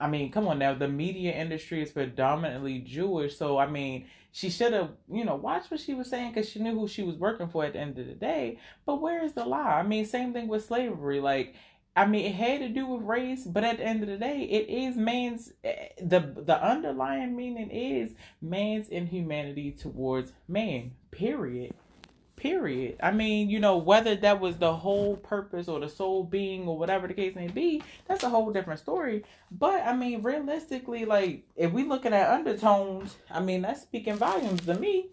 I 0.00 0.08
mean, 0.08 0.32
come 0.32 0.48
on 0.48 0.58
now. 0.58 0.74
The 0.74 0.88
media 0.88 1.32
industry 1.32 1.82
is 1.82 1.92
predominantly 1.92 2.78
Jewish, 2.78 3.36
so 3.36 3.58
I 3.58 3.66
mean, 3.66 4.06
she 4.32 4.48
should 4.48 4.72
have, 4.72 4.90
you 5.12 5.24
know, 5.24 5.36
watched 5.36 5.70
what 5.70 5.80
she 5.80 5.94
was 5.94 6.08
saying 6.08 6.32
because 6.32 6.48
she 6.48 6.60
knew 6.60 6.78
who 6.78 6.88
she 6.88 7.02
was 7.02 7.16
working 7.16 7.48
for 7.48 7.64
at 7.64 7.74
the 7.74 7.80
end 7.80 7.98
of 7.98 8.06
the 8.06 8.14
day. 8.14 8.58
But 8.86 9.00
where 9.00 9.24
is 9.24 9.34
the 9.34 9.44
lie? 9.44 9.78
I 9.78 9.82
mean, 9.82 10.04
same 10.06 10.32
thing 10.32 10.48
with 10.48 10.64
slavery. 10.64 11.20
Like, 11.20 11.54
I 11.96 12.06
mean, 12.06 12.24
it 12.24 12.34
had 12.34 12.60
to 12.60 12.68
do 12.68 12.86
with 12.86 13.02
race, 13.02 13.44
but 13.44 13.64
at 13.64 13.78
the 13.78 13.84
end 13.84 14.02
of 14.02 14.08
the 14.08 14.16
day, 14.16 14.42
it 14.42 14.70
is 14.70 14.96
man's 14.96 15.52
eh, 15.64 15.88
the 16.00 16.20
the 16.20 16.62
underlying 16.64 17.36
meaning 17.36 17.70
is 17.70 18.14
man's 18.40 18.88
inhumanity 18.88 19.72
towards 19.72 20.32
man. 20.48 20.92
Period. 21.10 21.74
Period. 22.40 22.96
I 23.02 23.10
mean, 23.10 23.50
you 23.50 23.60
know, 23.60 23.76
whether 23.76 24.16
that 24.16 24.40
was 24.40 24.56
the 24.56 24.74
whole 24.74 25.16
purpose 25.16 25.68
or 25.68 25.78
the 25.78 25.90
sole 25.90 26.24
being 26.24 26.66
or 26.66 26.78
whatever 26.78 27.06
the 27.06 27.12
case 27.12 27.34
may 27.34 27.48
be, 27.48 27.82
that's 28.08 28.22
a 28.22 28.30
whole 28.30 28.50
different 28.50 28.80
story. 28.80 29.24
But 29.50 29.86
I 29.86 29.94
mean, 29.94 30.22
realistically, 30.22 31.04
like 31.04 31.42
if 31.54 31.70
we 31.70 31.84
looking 31.84 32.14
at 32.14 32.30
undertones, 32.30 33.14
I 33.30 33.40
mean, 33.40 33.60
that's 33.60 33.82
speaking 33.82 34.14
volumes 34.14 34.62
to 34.62 34.72
me. 34.72 35.10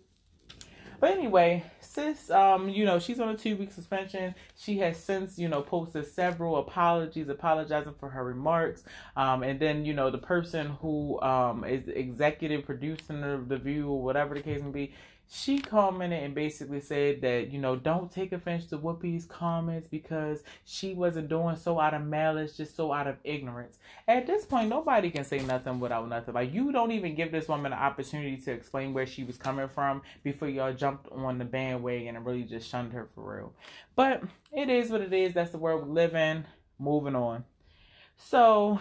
But 1.02 1.12
anyway, 1.12 1.66
sis, 1.82 2.32
um, 2.32 2.70
you 2.70 2.86
know, 2.86 2.98
she's 2.98 3.20
on 3.20 3.28
a 3.28 3.38
two 3.38 3.58
week 3.58 3.74
suspension. 3.74 4.34
She 4.56 4.78
has 4.78 4.96
since, 4.96 5.38
you 5.38 5.50
know, 5.50 5.62
posted 5.62 6.08
several 6.08 6.56
apologies, 6.56 7.28
apologizing 7.28 7.96
for 8.00 8.10
her 8.10 8.24
remarks. 8.24 8.84
Um, 9.18 9.44
and 9.44 9.60
then, 9.60 9.84
you 9.84 9.94
know, 9.94 10.10
the 10.10 10.18
person 10.18 10.78
who 10.82 11.20
um 11.20 11.66
is 11.66 11.90
executive 11.90 12.66
producing 12.66 13.20
the, 13.20 13.44
the 13.46 13.58
view 13.58 13.90
or 13.90 14.02
whatever 14.02 14.34
the 14.34 14.42
case 14.42 14.62
may 14.64 14.72
be, 14.72 14.94
she 15.30 15.60
commented 15.60 16.24
and 16.24 16.34
basically 16.34 16.80
said 16.80 17.20
that 17.22 17.52
you 17.52 17.60
know 17.60 17.76
don't 17.76 18.12
take 18.12 18.32
offense 18.32 18.66
to 18.68 18.78
Whoopi's 18.78 19.26
comments 19.26 19.88
because 19.88 20.44
she 20.64 20.94
wasn't 20.94 21.28
doing 21.28 21.58
so 21.58 21.80
out 21.80 21.94
of 21.94 22.04
malice, 22.04 22.56
just 22.56 22.76
so 22.76 22.94
out 22.94 23.08
of 23.08 23.18
ignorance. 23.24 23.78
At 24.08 24.26
this 24.26 24.46
point, 24.46 24.70
nobody 24.70 25.12
can 25.12 25.26
say 25.26 25.40
nothing 25.40 25.80
without 25.80 26.08
nothing. 26.08 26.34
Like 26.34 26.54
you 26.54 26.72
don't 26.72 26.92
even 26.92 27.16
give 27.16 27.32
this 27.32 27.50
woman 27.50 27.74
an 27.74 27.80
opportunity 27.80 28.38
to 28.38 28.52
explain 28.52 28.94
where 28.94 29.06
she 29.06 29.26
was 29.26 29.38
coming 29.38 29.68
from 29.68 30.02
before 30.24 30.48
y'all 30.48 30.74
jumped 30.74 31.12
on 31.12 31.38
the 31.38 31.46
bandwagon 31.46 32.16
and 32.16 32.26
really 32.26 32.44
just 32.44 32.70
shunned 32.70 32.94
her 32.94 33.10
for 33.14 33.36
real. 33.36 33.54
But 33.96 34.24
it 34.54 34.70
is 34.70 34.90
what 34.90 35.02
it 35.02 35.12
is. 35.12 35.34
That's 35.34 35.52
the 35.52 35.58
world 35.58 35.88
we 35.88 35.94
live 35.94 36.16
in. 36.16 36.46
Moving 36.80 37.16
on. 37.16 37.44
So 38.16 38.80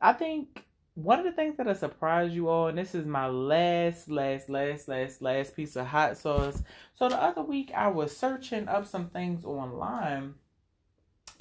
I 0.00 0.12
think 0.12 0.64
one 1.02 1.18
of 1.18 1.24
the 1.24 1.32
things 1.32 1.56
that 1.56 1.68
I 1.68 1.72
surprised 1.72 2.34
you 2.34 2.48
all, 2.48 2.68
and 2.68 2.76
this 2.76 2.94
is 2.94 3.06
my 3.06 3.26
last, 3.26 4.10
last, 4.10 4.48
last, 4.48 4.88
last, 4.88 5.22
last 5.22 5.56
piece 5.56 5.76
of 5.76 5.86
hot 5.86 6.16
sauce. 6.18 6.62
So 6.94 7.08
the 7.08 7.22
other 7.22 7.42
week 7.42 7.72
I 7.74 7.88
was 7.88 8.16
searching 8.16 8.68
up 8.68 8.86
some 8.86 9.08
things 9.08 9.44
online, 9.44 10.34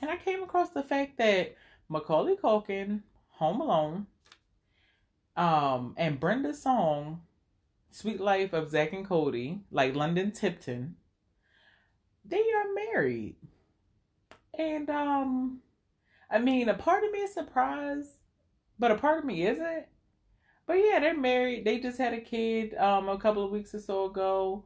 and 0.02 0.10
I 0.10 0.18
came 0.18 0.44
across 0.44 0.70
the 0.70 0.84
fact 0.84 1.18
that 1.18 1.56
Macaulay 1.90 2.36
Culkin, 2.36 3.02
Home 3.32 3.62
Alone, 3.62 4.08
um, 5.36 5.94
and 5.98 6.20
Brenda's 6.20 6.62
song, 6.62 7.22
Sweet 7.90 8.20
Life 8.20 8.54
of 8.54 8.70
Zach 8.70 8.94
and 8.94 9.08
Cody, 9.08 9.62
like 9.72 9.96
London 9.96 10.32
Tipton, 10.32 10.96
they 12.24 12.38
are 12.38 12.74
married. 12.94 13.36
And 14.58 14.90
um, 14.90 15.60
I 16.30 16.40
mean, 16.40 16.70
a 16.70 16.74
part 16.74 17.04
of 17.04 17.12
me 17.12 17.20
is 17.20 17.34
surprised 17.34 18.19
but 18.80 18.92
a 18.92 18.96
part 18.96 19.20
of 19.20 19.26
me 19.26 19.46
isn't. 19.46 19.86
But 20.68 20.76
yeah, 20.76 21.00
they're 21.00 21.18
married. 21.18 21.66
They 21.66 21.80
just 21.80 21.98
had 21.98 22.14
a 22.14 22.22
kid 22.22 22.76
um 22.76 23.10
a 23.10 23.18
couple 23.18 23.44
of 23.46 23.52
weeks 23.52 23.74
or 23.74 23.80
so 23.80 24.06
ago. 24.06 24.66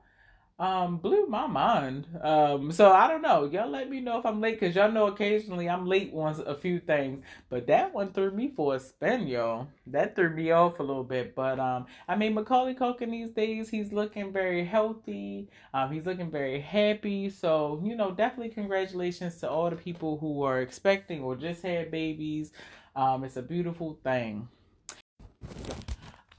Um, 0.59 0.97
blew 0.97 1.25
my 1.25 1.47
mind. 1.47 2.07
Um, 2.21 2.71
so 2.71 2.91
I 2.91 3.07
don't 3.07 3.23
know. 3.23 3.45
Y'all 3.45 3.69
let 3.69 3.89
me 3.89 3.99
know 3.99 4.19
if 4.19 4.25
I'm 4.25 4.39
late, 4.39 4.59
cause 4.59 4.75
y'all 4.75 4.91
know 4.91 5.07
occasionally 5.07 5.67
I'm 5.67 5.85
late 5.87 6.13
on 6.13 6.41
a 6.45 6.55
few 6.55 6.79
things. 6.79 7.25
But 7.49 7.67
that 7.67 7.93
one 7.93 8.13
threw 8.13 8.31
me 8.31 8.53
for 8.55 8.75
a 8.75 8.79
spin, 8.79 9.27
y'all. 9.27 9.67
That 9.87 10.15
threw 10.15 10.29
me 10.29 10.51
off 10.51 10.79
a 10.79 10.83
little 10.83 11.03
bit. 11.03 11.35
But 11.35 11.59
um, 11.59 11.87
I 12.07 12.15
mean 12.15 12.35
Macaulay 12.35 12.75
Culkin 12.75 13.11
these 13.11 13.31
days, 13.31 13.69
he's 13.69 13.91
looking 13.91 14.31
very 14.31 14.63
healthy. 14.63 15.49
Um, 15.73 15.91
he's 15.91 16.05
looking 16.05 16.29
very 16.31 16.61
happy. 16.61 17.29
So 17.29 17.81
you 17.83 17.95
know, 17.95 18.11
definitely 18.11 18.53
congratulations 18.53 19.37
to 19.39 19.49
all 19.49 19.69
the 19.71 19.75
people 19.75 20.17
who 20.19 20.43
are 20.43 20.61
expecting 20.61 21.23
or 21.23 21.35
just 21.35 21.63
had 21.63 21.91
babies. 21.91 22.51
Um, 22.95 23.23
it's 23.23 23.37
a 23.37 23.41
beautiful 23.41 23.97
thing. 24.03 24.47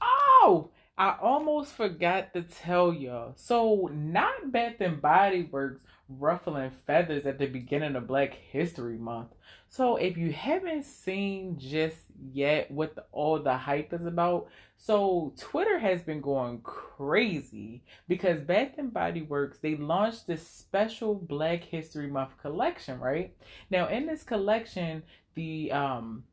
Oh, 0.01 0.69
I 0.97 1.15
almost 1.21 1.73
forgot 1.73 2.33
to 2.33 2.43
tell 2.43 2.93
y'all. 2.93 3.33
So, 3.35 3.89
not 3.93 4.51
Bath 4.51 4.79
and 4.79 5.01
Body 5.01 5.43
Works 5.51 5.81
ruffling 6.07 6.71
feathers 6.85 7.25
at 7.25 7.39
the 7.39 7.47
beginning 7.47 7.95
of 7.95 8.07
Black 8.07 8.33
History 8.33 8.97
Month. 8.97 9.29
So, 9.67 9.97
if 9.97 10.15
you 10.15 10.31
haven't 10.31 10.85
seen 10.85 11.57
just 11.59 11.97
yet 12.31 12.71
what 12.71 12.95
the, 12.95 13.03
all 13.11 13.39
the 13.39 13.57
hype 13.57 13.91
is 13.91 14.05
about, 14.05 14.47
so 14.77 15.33
Twitter 15.37 15.79
has 15.79 16.01
been 16.01 16.21
going 16.21 16.61
crazy 16.61 17.83
because 18.07 18.39
Bath 18.39 18.73
and 18.77 18.93
Body 18.93 19.23
Works 19.23 19.57
they 19.57 19.75
launched 19.75 20.27
this 20.27 20.47
special 20.47 21.15
Black 21.15 21.63
History 21.63 22.07
Month 22.07 22.37
collection, 22.41 22.99
right? 23.01 23.35
Now, 23.69 23.89
in 23.89 24.05
this 24.05 24.23
collection, 24.23 25.03
the 25.33 25.73
um 25.73 26.23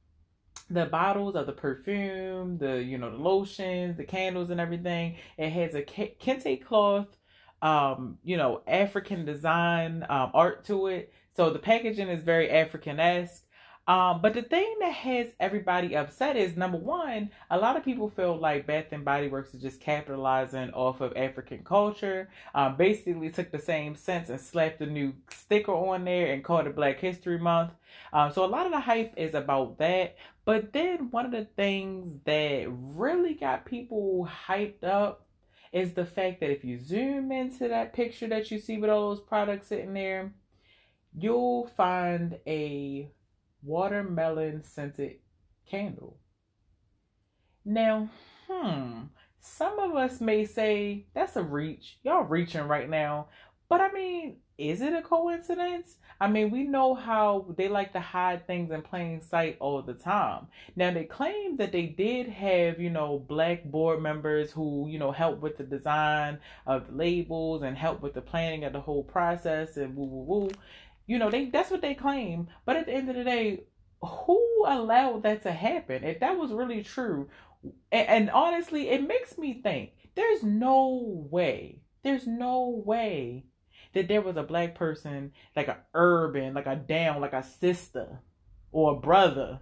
the 0.71 0.87
bottles 0.87 1.35
of 1.37 1.47
the 1.47 1.53
perfume, 1.53 2.59
the 2.59 2.83
you 2.83 2.99
know 2.99 3.11
the 3.11 3.23
lotions, 3.23 3.97
the 3.97 4.05
candles, 4.05 4.51
and 4.51 4.61
everything. 4.61 5.17
It 5.39 5.51
has 5.51 5.75
a 5.75 5.83
kente 5.83 6.65
cloth, 6.65 7.09
um, 7.63 8.19
you 8.25 8.37
know, 8.37 8.63
African 8.67 9.25
design 9.25 10.05
um, 10.09 10.31
art 10.35 10.65
to 10.67 10.89
it. 10.89 11.13
So 11.35 11.51
the 11.51 11.59
packaging 11.59 12.09
is 12.09 12.23
very 12.23 12.51
African 12.51 13.01
esque. 13.01 13.45
Um, 13.89 14.23
but 14.23 14.35
the 14.35 14.43
thing 14.43 14.77
that 14.81 14.93
has 14.93 15.29
everybody 15.41 15.97
upset 15.97 16.37
is 16.37 16.57
number 16.57 16.79
one, 16.79 17.31
a 17.51 17.59
lot 17.59 17.77
of 17.77 17.85
people 17.85 18.09
feel 18.09 18.37
like 18.37 18.67
Bath 18.67 18.87
and 18.93 19.05
Body 19.05 19.27
Works 19.27 19.55
is 19.55 19.61
just 19.61 19.81
capitalizing 19.81 20.71
off 20.71 21.01
of 21.01 21.17
African 21.17 21.65
culture. 21.65 22.29
Um, 22.55 22.77
basically 22.77 23.31
took 23.31 23.51
the 23.51 23.59
same 23.59 23.97
sense 23.97 24.29
and 24.29 24.41
slapped 24.41 24.81
a 24.83 24.87
new 24.87 25.15
sticker 25.31 25.73
on 25.73 26.05
there 26.05 26.33
and 26.33 26.45
called 26.45 26.69
it 26.69 26.77
Black 26.77 27.01
History 27.01 27.39
Month. 27.39 27.73
Um, 28.13 28.31
so 28.31 28.45
a 28.45 28.47
lot 28.47 28.67
of 28.67 28.73
the 28.73 28.81
hype 28.81 29.15
is 29.17 29.35
about 29.35 29.79
that. 29.79 30.17
But 30.45 30.73
then 30.73 31.11
one 31.11 31.27
of 31.27 31.33
the 31.33 31.47
things 31.57 32.21
that 32.25 32.67
really 32.69 33.35
got 33.35 33.67
people 33.67 34.29
hyped 34.47 34.85
up 34.85 35.27
is 35.73 35.95
the 35.95 36.05
fact 36.05 36.41
that 36.41 36.51
if 36.51 36.65
you 36.65 36.79
zoom 36.79 37.33
into 37.33 37.67
that 37.69 37.95
picture 37.95 38.29
that 38.29 38.51
you 38.51 38.61
see 38.61 38.77
with 38.77 38.91
all 38.91 39.09
those 39.09 39.21
products 39.21 39.69
sitting 39.69 39.95
there, 39.95 40.33
you'll 41.19 41.67
find 41.67 42.39
a 42.47 43.11
watermelon 43.63 44.65
scented 44.65 45.17
candle. 45.69 46.19
Now, 47.65 48.11
hmm, 48.49 49.03
some 49.41 49.79
of 49.79 49.95
us 49.97 50.21
may 50.21 50.45
say 50.45 51.07
that's 51.15 51.37
a 51.37 51.43
reach. 51.43 51.99
Y'all 52.03 52.25
reaching 52.25 52.67
right 52.69 52.89
now. 52.89 53.29
But 53.69 53.81
I 53.81 53.91
mean, 53.93 54.37
is 54.59 54.81
it 54.81 54.93
a 54.93 55.03
coincidence? 55.03 55.97
I 56.21 56.29
mean, 56.29 56.51
we 56.51 56.65
know 56.65 56.95
how 56.95 57.47
they 57.57 57.69
like 57.69 57.93
to 57.95 58.01
hide 58.01 58.47
things 58.47 58.71
in 58.71 58.83
plain 58.83 59.23
sight 59.23 59.57
all 59.59 59.83
the 59.83 59.95
time. 59.95 60.47
Now, 60.77 60.93
they 60.93 61.05
claim 61.05 61.57
that 61.57 61.73
they 61.73 61.87
did 61.87 62.29
have, 62.29 62.79
you 62.79 62.91
know, 62.91 63.19
black 63.19 63.65
board 63.65 64.03
members 64.03 64.53
who, 64.53 64.87
you 64.89 64.99
know, 64.99 65.11
help 65.11 65.41
with 65.41 65.57
the 65.57 65.65
design 65.65 66.39
of 66.67 66.89
the 66.89 66.93
labels 66.93 67.63
and 67.63 67.77
help 67.77 68.03
with 68.03 68.15
the 68.15 68.21
planning 68.21 68.65
of 68.65 68.73
the 68.73 68.81
whole 68.81 69.03
process 69.03 69.77
and 69.77 69.97
woo 69.97 70.05
woo 70.05 70.25
woo. 70.25 70.51
You 71.07 71.19
know, 71.19 71.31
they 71.31 71.47
that's 71.47 71.71
what 71.71 71.83
they 71.83 71.95
claim. 71.95 72.49
But 72.65 72.77
at 72.77 72.87
the 72.87 72.93
end 72.93 73.09
of 73.11 73.17
the 73.17 73.25
day, 73.25 73.65
who 74.01 74.65
allowed 74.67 75.23
that 75.23 75.43
to 75.43 75.53
happen? 75.53 76.05
If 76.05 76.21
that 76.21 76.39
was 76.39 76.53
really 76.53 76.83
true, 76.83 77.29
and, 77.91 78.09
and 78.09 78.31
honestly, 78.31 78.89
it 78.89 79.07
makes 79.07 79.39
me 79.39 79.61
think 79.63 79.91
there's 80.15 80.43
no 80.43 81.27
way, 81.31 81.83
there's 82.03 82.27
no 82.27 82.83
way 82.85 83.45
that 83.95 84.09
there 84.09 84.23
was 84.23 84.37
a 84.37 84.43
black 84.43 84.75
person, 84.75 85.33
like 85.55 85.69
a 85.69 85.79
urban, 85.95 86.55
like 86.55 86.67
a 86.67 86.77
down, 86.77 87.21
like 87.21 87.33
a 87.33 87.43
sister 87.43 88.21
or 88.71 88.93
a 88.93 89.01
brother, 89.01 89.61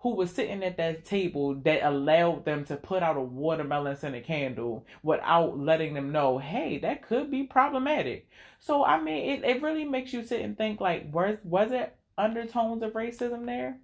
who 0.00 0.14
was 0.14 0.30
sitting 0.30 0.62
at 0.62 0.76
that 0.76 1.04
table 1.04 1.54
that 1.54 1.82
allowed 1.82 2.44
them 2.44 2.64
to 2.66 2.76
put 2.76 3.02
out 3.02 3.16
a 3.16 3.20
watermelon 3.20 3.96
scented 3.96 4.24
candle 4.24 4.86
without 5.02 5.58
letting 5.58 5.94
them 5.94 6.12
know, 6.12 6.38
hey, 6.38 6.78
that 6.78 7.06
could 7.06 7.30
be 7.30 7.42
problematic. 7.44 8.28
So 8.60 8.84
I 8.84 9.00
mean, 9.00 9.30
it, 9.30 9.44
it 9.44 9.62
really 9.62 9.84
makes 9.84 10.12
you 10.12 10.24
sit 10.24 10.42
and 10.42 10.56
think 10.56 10.80
like, 10.80 11.12
was 11.12 11.38
was 11.44 11.72
it 11.72 11.96
undertones 12.18 12.82
of 12.82 12.92
racism 12.92 13.46
there? 13.46 13.78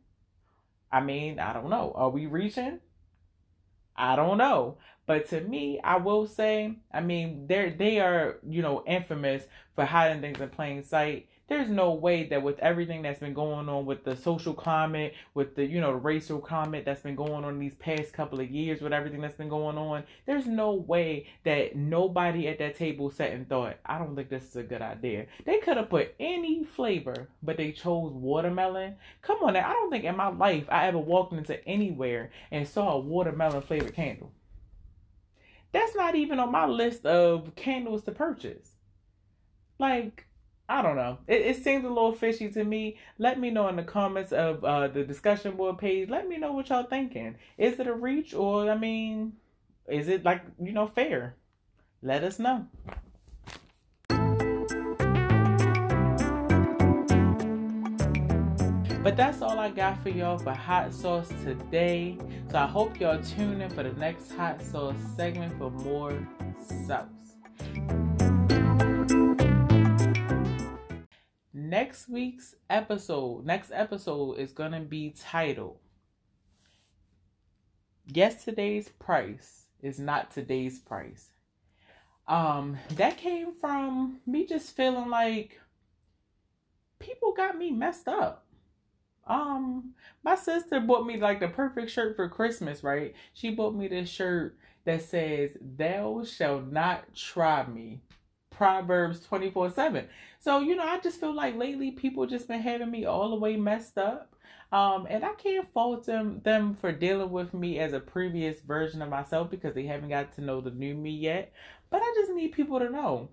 I 0.91 1.01
mean, 1.01 1.39
I 1.39 1.53
don't 1.53 1.71
know. 1.71 1.93
Are 1.95 2.11
we 2.11 2.27
reaching? 2.27 2.81
I 3.97 4.17
don't 4.17 4.39
know. 4.39 4.79
But 5.07 5.29
to 5.31 5.41
me, 5.41 5.81
I 5.83 5.97
will 5.97 6.27
say, 6.27 6.77
I 6.93 7.01
mean, 7.01 7.47
they're 7.47 7.71
they 7.71 8.01
are, 8.01 8.39
you 8.49 8.63
know, 8.63 8.85
infamous 8.87 9.45
for 9.75 9.85
hiding 9.85 10.21
things 10.21 10.41
in 10.41 10.49
plain 10.51 10.85
sight 10.85 11.29
there's 11.53 11.69
no 11.69 11.93
way 11.93 12.25
that 12.25 12.43
with 12.43 12.59
everything 12.61 13.03
that's 13.03 13.21
been 13.21 13.35
going 13.35 13.69
on 13.69 13.85
with 13.85 14.05
the 14.05 14.17
social 14.17 14.55
climate, 14.55 15.13
with 15.35 15.55
the, 15.55 15.65
you 15.65 15.81
know, 15.81 15.93
the 15.93 15.99
racial 15.99 16.39
climate 16.39 16.85
that's 16.85 17.03
been 17.03 17.15
going 17.15 17.45
on 17.45 17.59
these 17.59 17.75
past 17.75 18.13
couple 18.13 18.41
of 18.41 18.51
years, 18.51 18.81
with 18.81 18.93
everything 18.93 19.21
that's 19.21 19.37
been 19.37 19.51
going 19.51 19.77
on, 19.77 20.05
there's 20.27 20.47
no 20.47 20.73
way 20.73 21.27
that 21.45 21.77
nobody 21.77 22.49
at 22.49 22.59
that 22.59 22.77
table 22.77 23.11
sat 23.11 23.33
and 23.33 23.49
thought, 23.49 23.77
I 23.85 23.99
don't 23.99 24.17
think 24.17 24.31
this 24.31 24.45
is 24.45 24.57
a 24.57 24.63
good 24.63 24.81
idea. 24.81 25.27
They 25.45 25.59
could 25.59 25.77
have 25.77 25.91
put 25.91 26.15
any 26.19 26.65
flavor, 26.65 27.29
but 27.43 27.59
they 27.59 27.73
chose 27.73 28.13
watermelon. 28.13 28.97
Come 29.21 29.39
on 29.43 29.53
now, 29.53 29.69
I 29.69 29.75
don't 29.75 29.91
think 29.91 30.05
in 30.05 30.17
my 30.17 30.29
life 30.29 30.65
I 30.71 30.87
ever 30.87 30.99
walked 30.99 31.35
into 31.35 31.63
anywhere 31.69 32.31
and 32.51 32.67
saw 32.67 32.95
a 32.95 32.99
watermelon 32.99 33.61
flavored 33.61 33.95
candle. 33.95 34.33
That's 35.73 35.95
not 35.95 36.15
even 36.15 36.39
on 36.39 36.51
my 36.51 36.67
list 36.67 37.05
of 37.05 37.55
candles 37.57 38.05
to 38.05 38.13
purchase. 38.13 38.71
Like, 39.79 40.27
I 40.69 40.81
don't 40.81 40.97
know. 40.97 41.19
It, 41.27 41.43
it 41.43 41.63
seems 41.63 41.85
a 41.85 41.89
little 41.89 42.13
fishy 42.13 42.51
to 42.51 42.65
me. 42.65 42.97
Let 43.19 43.39
me 43.39 43.51
know 43.51 43.69
in 43.69 43.77
the 43.77 43.83
comments 43.83 44.33
of 44.33 44.65
uh, 44.65 44.89
the 44.89 45.05
discussion 45.05 45.57
board 45.57 45.79
page. 45.79 46.09
Let 46.09 46.29
me 46.29 46.39
know 46.39 46.53
what 46.53 46.69
y'all 46.69 46.85
thinking. 46.85 47.37
Is 47.59 47.79
it 47.79 47.87
a 47.87 47.93
reach 47.93 48.33
or 48.35 48.71
I 48.71 48.77
mean, 48.77 49.35
is 49.89 50.09
it 50.09 50.25
like 50.25 50.43
you 50.61 50.73
know 50.73 50.87
fair? 50.87 51.37
Let 52.03 52.25
us 52.25 52.39
know. 52.39 52.67
But 59.03 59.17
that's 59.17 59.43
all 59.43 59.59
I 59.59 59.69
got 59.69 60.01
for 60.01 60.11
y'all 60.11 60.39
for 60.39 60.53
hot 60.53 60.95
sauce 60.95 61.29
today. 61.43 62.17
So 62.51 62.59
I 62.59 62.67
hope 62.67 63.01
y'all 63.01 63.21
tune 63.21 63.61
in 63.61 63.69
for 63.71 63.83
the 63.83 63.93
next 63.95 64.31
hot 64.33 64.63
sauce 64.63 64.95
segment 65.17 65.59
for 65.59 65.71
more 65.71 66.17
sauce. 66.87 67.09
Next 71.73 72.07
week's 72.07 72.55
episode, 72.69 73.47
next 73.47 73.71
episode 73.73 74.35
is 74.35 74.53
going 74.53 74.73
to 74.73 74.81
be 74.81 75.15
titled 75.19 75.79
Yesterday's 78.07 78.91
Price 78.91 79.69
is 79.81 79.99
Not 79.99 80.31
Today's 80.31 80.79
Price. 80.79 81.31
Um, 82.29 82.77
that 82.97 83.17
came 83.17 83.55
from 83.55 84.21
me 84.27 84.45
just 84.45 84.77
feeling 84.77 85.09
like 85.09 85.63
people 86.99 87.33
got 87.33 87.57
me 87.57 87.71
messed 87.71 88.07
up. 88.07 88.45
Um, 89.27 89.95
my 90.23 90.35
sister 90.35 90.79
bought 90.79 91.07
me 91.07 91.17
like 91.17 91.41
the 91.41 91.49
perfect 91.49 91.91
shirt 91.91 92.17
for 92.17 92.29
Christmas, 92.29 92.85
right? 92.85 93.15
She 93.33 93.49
bought 93.49 93.75
me 93.75 93.89
this 93.89 94.11
shirt 94.11 94.59
that 94.85 95.01
says, 95.01 95.57
Thou 95.59 96.23
shall 96.25 96.61
not 96.61 97.15
try 97.15 97.67
me. 97.67 98.03
Proverbs 98.63 99.19
24 99.19 99.71
7. 99.71 100.07
So, 100.39 100.61
you 100.61 100.77
know, 100.77 100.85
I 100.85 101.01
just 101.01 101.19
feel 101.19 101.35
like 101.35 101.57
lately 101.57 101.91
people 101.91 102.27
just 102.27 102.47
been 102.47 102.61
having 102.61 102.93
me 102.93 103.05
all 103.05 103.31
the 103.31 103.37
way 103.37 103.57
messed 103.57 103.99
up. 103.99 104.37
Um, 104.71 105.09
and 105.11 105.25
I 105.25 105.33
can't 105.33 105.67
fault 105.73 106.07
them 106.07 106.41
them 106.45 106.75
for 106.75 106.93
dealing 106.93 107.33
with 107.33 107.53
me 107.55 107.81
as 107.81 107.93
a 107.93 107.99
previous 107.99 108.61
version 108.61 109.03
of 109.03 109.09
myself 109.09 109.51
because 109.51 109.75
they 109.75 109.87
haven't 109.87 110.11
got 110.11 110.37
to 110.37 110.43
know 110.43 110.61
the 110.61 110.71
new 110.71 110.95
me 110.95 111.11
yet. 111.11 111.53
But 111.91 112.03
I 112.03 112.15
just 112.15 112.31
need 112.35 112.53
people 112.53 112.79
to 112.79 112.89
know. 112.89 113.31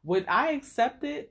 What 0.00 0.24
I 0.30 0.52
accepted 0.52 1.26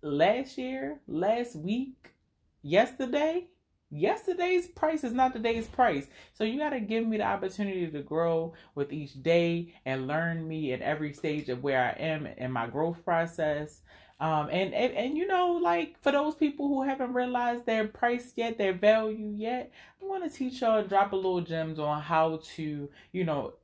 last 0.00 0.56
year, 0.56 1.00
last 1.08 1.56
week, 1.56 2.14
yesterday, 2.62 3.48
yesterday's 3.90 4.66
price 4.66 5.04
is 5.04 5.12
not 5.12 5.32
today's 5.32 5.66
price. 5.66 6.06
So 6.34 6.44
you 6.44 6.58
got 6.58 6.70
to 6.70 6.80
give 6.80 7.06
me 7.06 7.18
the 7.18 7.24
opportunity 7.24 7.86
to 7.86 8.02
grow 8.02 8.54
with 8.74 8.92
each 8.92 9.22
day 9.22 9.74
and 9.84 10.06
learn 10.06 10.46
me 10.46 10.72
at 10.72 10.82
every 10.82 11.12
stage 11.12 11.48
of 11.48 11.62
where 11.62 11.82
I 11.82 12.00
am 12.02 12.26
in 12.26 12.52
my 12.52 12.66
growth 12.66 13.04
process. 13.04 13.80
Um, 14.18 14.48
and, 14.50 14.72
and, 14.72 14.94
and 14.94 15.16
you 15.16 15.26
know, 15.26 15.52
like 15.62 16.00
for 16.02 16.10
those 16.10 16.34
people 16.34 16.68
who 16.68 16.82
haven't 16.82 17.12
realized 17.12 17.66
their 17.66 17.86
price 17.86 18.32
yet, 18.34 18.56
their 18.56 18.72
value 18.72 19.34
yet, 19.36 19.70
I 20.00 20.06
want 20.06 20.24
to 20.24 20.30
teach 20.30 20.62
y'all, 20.62 20.82
drop 20.82 21.12
a 21.12 21.16
little 21.16 21.42
gems 21.42 21.78
on 21.78 22.00
how 22.00 22.40
to, 22.56 22.88
you 23.12 23.24
know, 23.24 23.54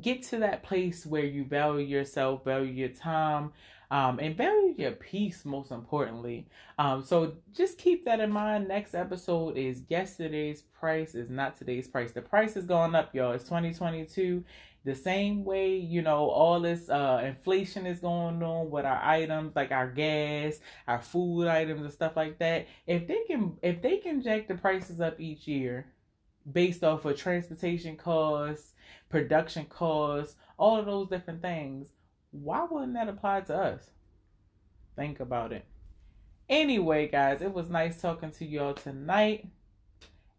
get 0.00 0.22
to 0.22 0.38
that 0.38 0.62
place 0.62 1.04
where 1.04 1.24
you 1.24 1.44
value 1.44 1.84
yourself, 1.84 2.44
value 2.44 2.72
your 2.72 2.88
time, 2.88 3.52
um, 3.90 4.20
and 4.20 4.36
value 4.36 4.74
your 4.78 4.92
peace 4.92 5.44
most 5.44 5.70
importantly. 5.72 6.46
Um, 6.78 7.02
so 7.02 7.34
just 7.52 7.78
keep 7.78 8.04
that 8.04 8.20
in 8.20 8.30
mind. 8.30 8.68
Next 8.68 8.94
episode 8.94 9.56
is 9.56 9.82
yesterday's 9.88 10.62
price 10.62 11.14
is 11.14 11.28
not 11.28 11.58
today's 11.58 11.88
price. 11.88 12.12
The 12.12 12.22
price 12.22 12.56
is 12.56 12.66
going 12.66 12.94
up, 12.94 13.14
y'all. 13.14 13.32
It's 13.32 13.44
2022. 13.44 14.44
The 14.84 14.94
same 14.94 15.44
way, 15.44 15.76
you 15.76 16.00
know, 16.00 16.30
all 16.30 16.60
this 16.60 16.88
uh, 16.88 17.22
inflation 17.24 17.84
is 17.84 18.00
going 18.00 18.42
on 18.42 18.70
with 18.70 18.86
our 18.86 19.02
items, 19.02 19.54
like 19.54 19.72
our 19.72 19.90
gas, 19.90 20.60
our 20.86 21.02
food 21.02 21.48
items, 21.48 21.82
and 21.82 21.92
stuff 21.92 22.16
like 22.16 22.38
that. 22.38 22.66
If 22.86 23.06
they 23.06 23.24
can, 23.26 23.58
if 23.60 23.82
they 23.82 23.98
can 23.98 24.22
jack 24.22 24.48
the 24.48 24.54
prices 24.54 25.00
up 25.00 25.20
each 25.20 25.46
year, 25.46 25.92
based 26.50 26.82
off 26.82 27.04
of 27.04 27.16
transportation 27.18 27.96
costs, 27.96 28.72
production 29.10 29.66
costs, 29.66 30.36
all 30.58 30.78
of 30.78 30.86
those 30.86 31.08
different 31.08 31.42
things, 31.42 31.92
why 32.30 32.66
wouldn't 32.70 32.94
that 32.94 33.08
apply 33.08 33.42
to 33.42 33.56
us? 33.56 33.90
Think 34.96 35.20
about 35.20 35.52
it. 35.52 35.64
Anyway, 36.48 37.08
guys, 37.08 37.42
it 37.42 37.52
was 37.52 37.70
nice 37.70 38.00
talking 38.00 38.30
to 38.32 38.44
y'all 38.44 38.74
tonight. 38.74 39.46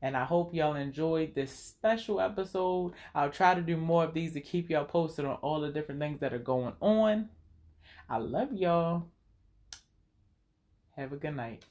And 0.01 0.17
I 0.17 0.25
hope 0.25 0.53
y'all 0.53 0.75
enjoyed 0.75 1.35
this 1.35 1.51
special 1.51 2.19
episode. 2.19 2.93
I'll 3.13 3.29
try 3.29 3.53
to 3.53 3.61
do 3.61 3.77
more 3.77 4.03
of 4.03 4.13
these 4.13 4.33
to 4.33 4.41
keep 4.41 4.69
y'all 4.69 4.85
posted 4.85 5.25
on 5.25 5.35
all 5.35 5.61
the 5.61 5.71
different 5.71 5.99
things 5.99 6.19
that 6.21 6.33
are 6.33 6.39
going 6.39 6.73
on. 6.81 7.29
I 8.09 8.17
love 8.17 8.51
y'all. 8.51 9.09
Have 10.97 11.13
a 11.13 11.17
good 11.17 11.35
night. 11.35 11.63